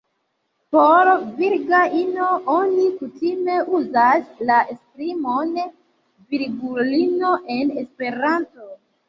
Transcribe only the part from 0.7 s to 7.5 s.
Por virga ino oni kutime uzas la esprimon "virgulino"